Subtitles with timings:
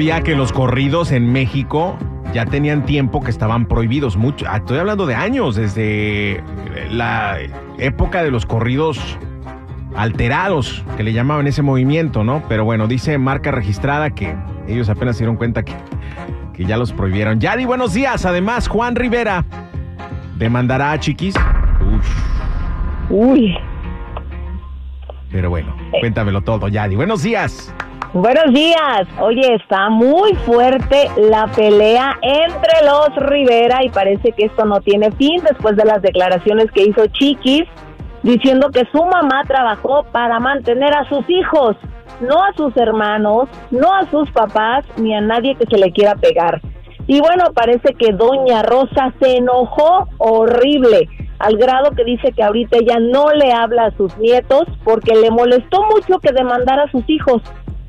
[0.00, 1.98] sabía que los corridos en México
[2.32, 4.16] ya tenían tiempo que estaban prohibidos.
[4.16, 6.42] Mucho, ah, estoy hablando de años, desde
[6.90, 7.36] la
[7.76, 9.18] época de los corridos
[9.94, 12.42] alterados, que le llamaban ese movimiento, ¿no?
[12.48, 14.34] Pero bueno, dice marca registrada que
[14.66, 15.74] ellos apenas se dieron cuenta que,
[16.54, 17.38] que ya los prohibieron.
[17.38, 18.24] Yadi, buenos días.
[18.24, 19.44] Además, Juan Rivera
[20.38, 21.34] demandará a Chiquis.
[23.10, 23.54] Uy.
[25.30, 26.96] Pero bueno, cuéntamelo todo, Yadi.
[26.96, 27.74] Buenos días.
[28.12, 29.06] Buenos días.
[29.20, 35.12] Oye, está muy fuerte la pelea entre los Rivera y parece que esto no tiene
[35.12, 37.68] fin después de las declaraciones que hizo Chiquis
[38.24, 41.76] diciendo que su mamá trabajó para mantener a sus hijos,
[42.20, 46.16] no a sus hermanos, no a sus papás ni a nadie que se le quiera
[46.16, 46.60] pegar.
[47.06, 51.08] Y bueno, parece que doña Rosa se enojó horrible,
[51.38, 55.30] al grado que dice que ahorita ella no le habla a sus nietos porque le
[55.30, 57.40] molestó mucho que demandara a sus hijos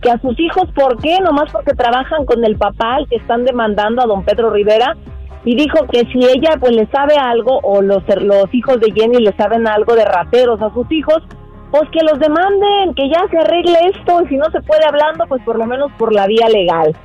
[0.01, 1.19] que a sus hijos, ¿por qué?
[1.19, 4.95] Nomás porque trabajan con el papá, que están demandando a don Pedro Rivera,
[5.43, 9.17] y dijo que si ella pues le sabe algo, o los, los hijos de Jenny
[9.17, 11.23] le saben algo de rateros a sus hijos,
[11.71, 15.25] pues que los demanden, que ya se arregle esto, y si no se puede hablando,
[15.27, 16.95] pues por lo menos por la vía legal.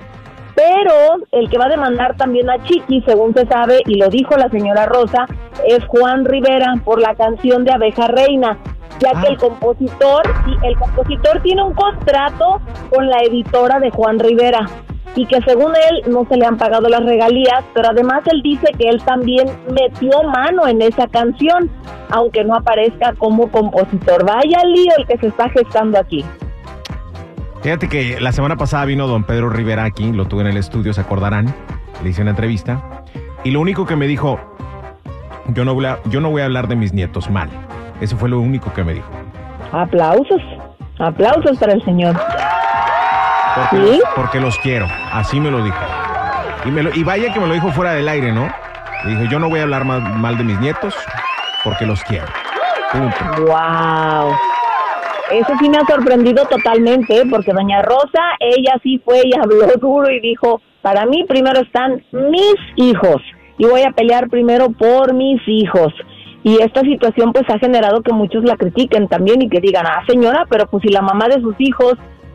[0.54, 4.36] Pero el que va a demandar también a Chiqui, según se sabe, y lo dijo
[4.36, 5.26] la señora Rosa,
[5.66, 8.58] es Juan Rivera por la canción de Abeja Reina
[9.00, 9.30] ya que ah.
[9.30, 10.22] el compositor,
[10.62, 14.66] el compositor tiene un contrato con la editora de Juan Rivera
[15.14, 18.66] y que según él no se le han pagado las regalías, pero además él dice
[18.78, 21.70] que él también metió mano en esa canción,
[22.10, 24.26] aunque no aparezca como compositor.
[24.26, 26.24] Vaya lío el que se está gestando aquí.
[27.62, 30.92] Fíjate que la semana pasada vino don Pedro Rivera aquí, lo tuve en el estudio,
[30.92, 31.54] se acordarán,
[32.02, 33.02] le hice una entrevista,
[33.42, 34.38] y lo único que me dijo,
[35.54, 37.65] yo no voy a, yo no voy a hablar de mis nietos mal.
[38.00, 39.10] Eso fue lo único que me dijo.
[39.72, 40.42] Aplausos,
[40.98, 42.16] aplausos para el señor.
[43.54, 45.78] Porque, porque los quiero, así me lo dijo.
[46.64, 48.48] Y, me y vaya que me lo dijo fuera del aire, ¿no?
[49.04, 50.94] Le dije, yo no voy a hablar mal, mal de mis nietos
[51.66, 52.26] porque los quiero.
[52.92, 54.32] ¡Wow!
[55.32, 60.08] Eso sí me ha sorprendido totalmente, porque doña Rosa, ella sí fue y habló duro
[60.10, 63.20] y dijo, para mí primero están mis hijos
[63.58, 65.92] y voy a pelear primero por mis hijos.
[66.46, 70.04] Y esta situación pues ha generado que muchos la critiquen también y que digan, ah
[70.06, 71.94] señora, pero pues si la mamá de sus hijos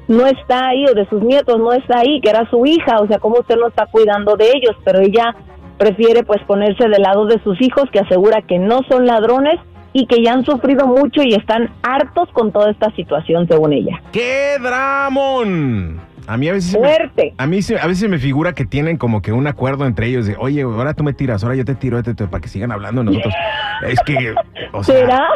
[0.09, 3.07] no está ahí o de sus nietos no está ahí, que era su hija, o
[3.07, 4.75] sea, ¿cómo usted no está cuidando de ellos?
[4.83, 5.33] Pero ella
[5.77, 9.61] prefiere pues ponerse del lado de sus hijos que asegura que no son ladrones
[9.93, 14.01] y que ya han sufrido mucho y están hartos con toda esta situación según ella.
[14.11, 16.01] ¡Qué dramón!
[16.31, 17.33] A mí a veces Fuerte.
[17.37, 20.37] a mí a veces me figura que tienen como que un acuerdo entre ellos de,
[20.39, 23.33] oye, ahora tú me tiras, ahora yo te tiro, para que sigan hablando nosotros.
[23.85, 24.33] es que,
[24.71, 25.27] o sea, ¿Será?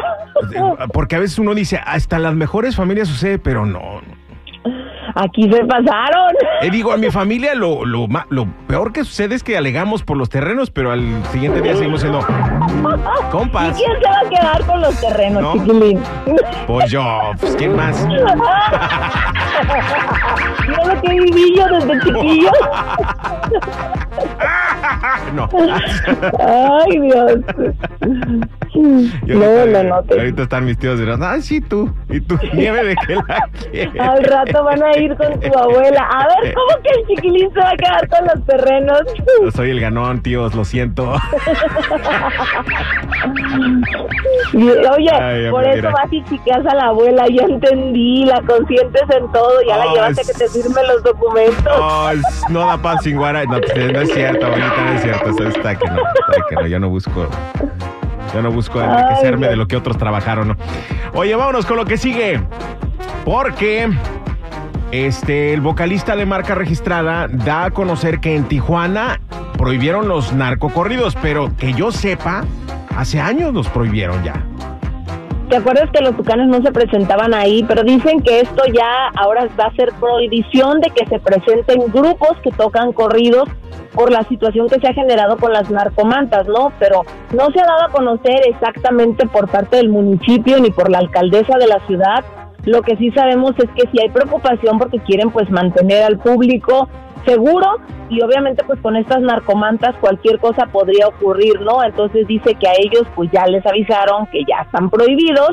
[0.93, 4.01] porque a veces uno dice, hasta las mejores familias sucede, pero no.
[5.15, 6.33] Aquí se pasaron.
[6.61, 10.15] Eh, digo, a mi familia lo, lo, lo peor que sucede es que alegamos por
[10.15, 12.21] los terrenos, pero al siguiente día seguimos siendo
[13.31, 13.79] compas.
[13.79, 16.01] ¿Y quién se va a quedar con los terrenos, chiquilín?
[16.67, 18.05] Pues yo, pues ¿quién más?
[20.67, 22.51] Mira lo que viví yo desde chiquillo.
[25.33, 25.49] no.
[26.39, 27.39] Ay, Dios.
[28.75, 29.95] No, no, no.
[29.95, 31.93] Ahorita están mis tíos dirán, ay, sí, tú.
[32.09, 33.99] Y tú, nieve de que la quieres.
[33.99, 36.01] Al rato van a ir con tu abuela.
[36.01, 39.01] A ver, ¿cómo que el chiquilín se va a quedar con los terrenos?
[39.41, 41.13] Yo soy el ganón, tíos, lo siento.
[44.53, 47.25] Oye, por eso vas y chiqueas a la abuela.
[47.27, 49.61] Ya entendí, la consientes en todo.
[49.67, 51.63] Ya la llevaste a que te firme los documentos.
[51.65, 52.13] No,
[52.49, 53.43] no da pan sin guara.
[53.45, 55.29] No, no es cierto, bonita, no es cierto.
[55.29, 56.67] Eso está que no, está que no.
[56.67, 57.27] Yo no busco
[58.35, 60.57] yo no busco enriquecerme de lo que otros trabajaron.
[61.13, 62.41] Oye, vámonos con lo que sigue.
[63.23, 63.89] Porque
[64.91, 69.21] este, el vocalista de marca registrada da a conocer que en Tijuana
[69.57, 72.43] prohibieron los narcocorridos, pero que yo sepa,
[72.97, 74.43] hace años los prohibieron ya.
[75.49, 77.63] ¿Te acuerdas que los tucanes no se presentaban ahí?
[77.65, 82.35] Pero dicen que esto ya ahora va a ser prohibición de que se presenten grupos
[82.43, 83.47] que tocan corridos
[83.95, 86.71] por la situación que se ha generado con las narcomantas, ¿no?
[86.79, 87.01] Pero
[87.33, 91.57] no se ha dado a conocer exactamente por parte del municipio ni por la alcaldesa
[91.57, 92.23] de la ciudad.
[92.65, 96.89] Lo que sí sabemos es que si hay preocupación porque quieren pues mantener al público
[97.25, 97.77] seguro
[98.09, 101.83] y obviamente pues con estas narcomantas cualquier cosa podría ocurrir, ¿no?
[101.83, 105.51] Entonces dice que a ellos pues ya les avisaron que ya están prohibidos,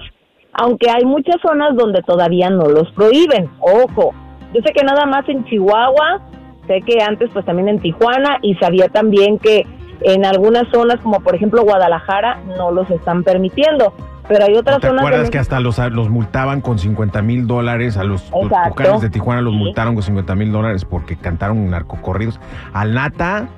[0.52, 3.48] aunque hay muchas zonas donde todavía no los prohíben.
[3.60, 4.12] Ojo,
[4.52, 6.20] yo sé que nada más en Chihuahua,
[6.66, 9.66] sé que antes pues también en Tijuana y sabía también que
[10.02, 13.92] en algunas zonas como por ejemplo Guadalajara no los están permitiendo.
[14.28, 15.02] pero hay otras ¿Te zonas.
[15.02, 17.96] de acuerdas que hasta los, los multaban con 50 mil dólares?
[17.96, 18.50] A los, los.
[18.68, 19.58] Tucanes de Tijuana los Sí.
[19.58, 22.40] multaron con 50 mil dólares porque cantaron narcocorridos.
[22.72, 23.48] Al Nata,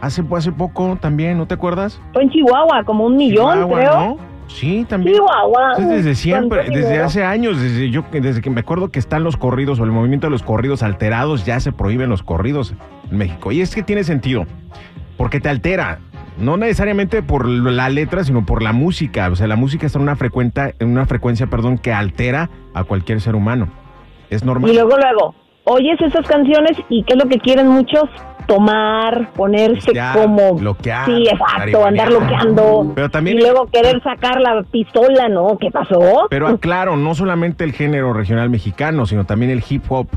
[0.00, 2.00] hace, hace poco también, ¿no te acuerdas?
[2.12, 4.00] Fue en Chihuahua, como un millón, Chihuahua, creo.
[4.00, 4.16] ¿no?
[4.54, 5.16] Sí, también.
[5.16, 5.74] Chihuahua.
[5.78, 7.04] Desde siempre, desde dinero.
[7.04, 10.26] hace años, desde yo desde que me acuerdo que están los corridos o el movimiento
[10.26, 12.74] de los corridos alterados, ya se prohíben los corridos
[13.10, 13.52] en México.
[13.52, 14.46] Y es que tiene sentido,
[15.16, 15.98] porque te altera.
[16.38, 19.28] No necesariamente por la letra, sino por la música.
[19.28, 22.84] O sea, la música está en una, frecuenta, en una frecuencia perdón, que altera a
[22.84, 23.68] cualquier ser humano.
[24.30, 24.70] Es normal.
[24.70, 25.34] Y luego, luego,
[25.64, 28.04] oyes esas canciones y ¿qué es lo que quieren muchos?
[28.46, 30.54] Tomar, ponerse como...
[30.56, 32.90] bloquear, Sí, exacto, andar bloqueando.
[32.94, 35.56] Pero también- Y luego querer sacar la pistola, ¿no?
[35.60, 36.26] ¿Qué pasó?
[36.28, 40.08] Pero aclaro, no solamente el género regional mexicano, sino también el hip hop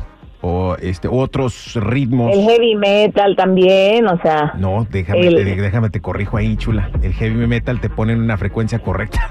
[0.42, 2.31] o este, otros ritmos.
[2.36, 4.53] El heavy metal también, o sea...
[4.57, 6.89] No, déjame, El- te, déjame te corrijo ahí, chula.
[7.03, 9.30] El heavy metal te pone en una frecuencia correcta.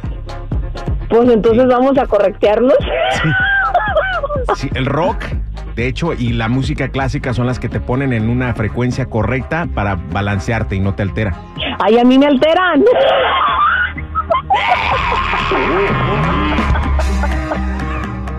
[1.08, 2.74] Pues entonces vamos a correctearnos.
[4.56, 5.16] Sí, el rock,
[5.74, 9.66] de hecho, y la música clásica son las que te ponen en una frecuencia correcta
[9.74, 11.34] para balancearte y no te altera.
[11.80, 12.82] Ay, a mí me alteran.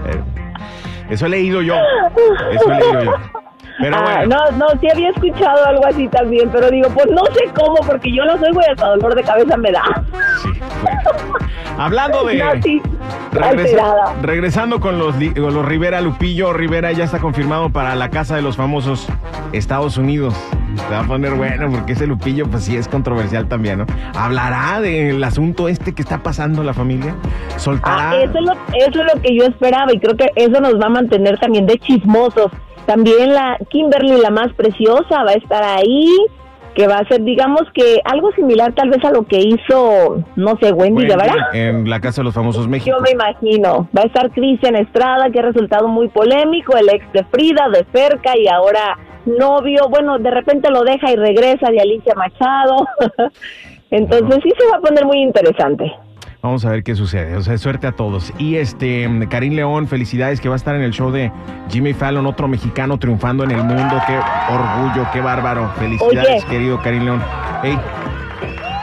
[0.08, 0.22] Eh,
[1.10, 1.76] Eso he leído yo.
[2.52, 3.12] Eso he leído yo.
[3.78, 4.38] Pero Ah, bueno.
[4.52, 8.10] no, no, sí había escuchado algo así también, pero digo, pues no sé cómo, porque
[8.16, 9.82] yo no soy güey, hasta dolor de cabeza me da.
[10.42, 10.50] Sí,
[10.82, 11.00] bueno.
[11.78, 12.36] Hablando de.
[12.38, 12.82] No, sí,
[13.32, 14.16] regresa- alterada.
[14.22, 18.42] regresando con los, con los Rivera, Lupillo Rivera ya está confirmado para la casa de
[18.42, 19.08] los famosos
[19.52, 20.34] Estados Unidos.
[20.76, 23.86] Se va a poner bueno porque ese Lupillo, pues sí es controversial también, ¿no?
[24.16, 27.16] Hablará del asunto este que está pasando la familia.
[27.58, 28.12] Soltará.
[28.12, 30.76] Ah, eso, es lo, eso es lo que yo esperaba y creo que eso nos
[30.80, 32.52] va a mantener también de chismosos.
[32.86, 36.08] También la Kimberly, la más preciosa, va a estar ahí,
[36.76, 40.58] que va a ser, digamos que algo similar tal vez a lo que hizo, no
[40.62, 41.50] sé, Wendy, Wendy Guevara.
[41.54, 42.96] en la casa de los famosos México.
[42.96, 43.88] Yo me imagino.
[43.98, 47.86] Va a estar Cristian Estrada, que ha resultado muy polémico, el ex de Frida, de
[47.94, 49.88] cerca y ahora novio.
[49.90, 52.86] Bueno, de repente lo deja y regresa de Alicia Machado.
[53.92, 55.92] Entonces sí se va a poner muy interesante.
[56.46, 57.36] Vamos a ver qué sucede.
[57.38, 58.32] O sea, suerte a todos.
[58.38, 61.32] Y este, Karim León, felicidades que va a estar en el show de
[61.72, 64.00] Jimmy Fallon, otro mexicano triunfando en el mundo.
[64.06, 64.16] Qué
[64.54, 65.72] orgullo, qué bárbaro.
[65.80, 66.52] Felicidades, Oye.
[66.52, 67.24] querido Karim León.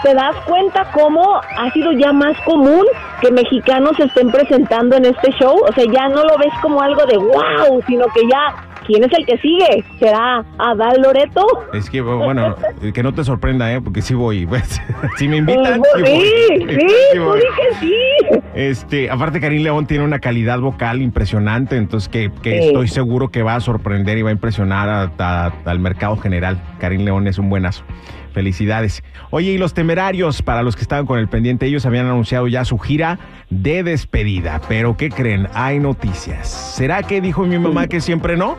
[0.03, 2.85] ¿Te das cuenta cómo ha sido ya más común
[3.21, 5.57] que mexicanos se estén presentando en este show?
[5.65, 8.57] O sea, ya no lo ves como algo de wow, sino que ya,
[8.87, 9.85] ¿quién es el que sigue?
[9.99, 11.47] ¿Será Adal Loreto?
[11.73, 12.57] es que, bueno,
[12.95, 13.81] que no te sorprenda, ¿eh?
[13.81, 14.47] Porque sí voy.
[14.47, 14.81] Pues,
[15.17, 16.67] si me invitan, sí sí, voy.
[16.69, 17.39] sí, Sí tú voy.
[17.41, 18.41] di que sí.
[18.55, 22.67] Este, aparte Karim León tiene una calidad vocal impresionante, entonces que, que Sí.
[22.69, 26.61] estoy seguro que va a sorprender y va a impresionar a- a- al mercado general.
[26.79, 27.85] Karim León es un buenazo.
[28.33, 29.03] Felicidades.
[29.31, 32.65] Oye, y los temerarios, para los que estaban con el pendiente, ellos habían anunciado ya
[32.65, 33.19] su gira
[33.51, 34.61] de despedida.
[34.69, 35.49] Pero ¿qué creen?
[35.55, 36.49] Hay noticias.
[36.49, 38.57] ¿Será que dijo mi mamá que siempre no?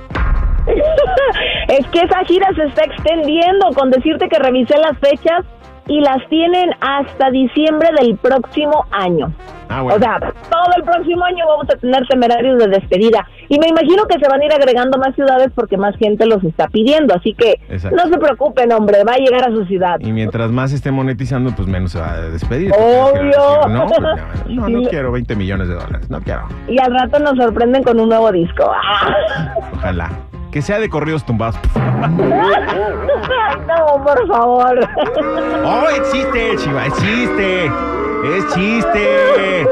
[1.69, 5.45] Es que esa gira se está extendiendo, con decirte que revisé las fechas
[5.87, 9.33] y las tienen hasta diciembre del próximo año.
[9.69, 9.97] Ah, bueno.
[9.97, 13.27] O sea, todo el próximo año vamos a tener temerarios de despedida.
[13.49, 16.43] Y me imagino que se van a ir agregando más ciudades porque más gente los
[16.43, 17.15] está pidiendo.
[17.15, 17.97] Así que Exacto.
[17.97, 19.97] no se preocupen, hombre, va a llegar a su ciudad.
[19.99, 22.71] y mientras más esté monetizando, pues menos se va a despedir.
[22.73, 23.67] Obvio.
[23.69, 23.99] No, pues
[24.49, 26.09] no, no, quiero 20 millones de dólares.
[26.09, 26.47] No quiero.
[26.67, 28.71] Y al rato nos sorprenden con un nuevo disco.
[29.73, 30.09] Ojalá.
[30.51, 31.57] Que sea de corridos tumbados.
[33.67, 34.87] no, por favor.
[35.65, 36.85] ¡Oh, existe, Chiva!
[36.85, 37.71] ¡Existe!
[38.23, 39.67] ¡Es chiste!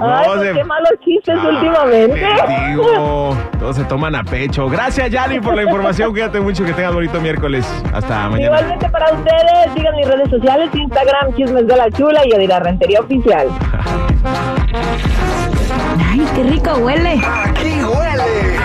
[0.00, 2.14] Ay, pues se- qué malos chistes Ah, últimamente.
[2.46, 4.68] te digo, todos se toman a pecho.
[4.68, 6.12] Gracias, Yali, por la información.
[6.12, 7.66] Cuídate mucho, que tengas bonito miércoles.
[7.92, 8.44] Hasta mañana.
[8.58, 13.00] Igualmente para ustedes, sigan mis redes sociales, Instagram, Chismes de la Chula y Adira Rentería
[13.00, 13.48] Oficial.
[16.10, 17.20] Ay, qué rico huele.
[17.44, 18.58] Aquí huele